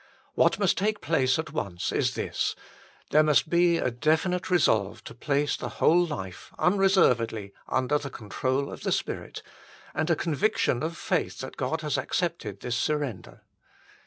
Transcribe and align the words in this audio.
What 0.33 0.57
must 0.57 0.79
take 0.79 0.99
place 0.99 1.37
at 1.37 1.51
once 1.53 1.91
is 1.91 2.15
this: 2.15 2.55
there 3.11 3.21
must 3.21 3.51
be 3.51 3.77
a 3.77 3.91
definite 3.91 4.49
resolve 4.49 5.03
to 5.03 5.13
place 5.13 5.55
the 5.55 5.69
whole 5.77 6.03
life 6.03 6.51
unreservedly 6.57 7.53
under 7.69 7.99
the 7.99 8.09
control 8.09 8.71
of 8.71 8.81
the 8.81 8.91
Spirit, 8.91 9.43
and 9.93 10.09
a 10.09 10.15
conviction 10.15 10.81
of 10.81 10.97
faith 10.97 11.37
that 11.41 11.55
God 11.55 11.81
has 11.81 11.99
accepted 11.99 12.61
this 12.61 12.75
surrender. 12.77 13.43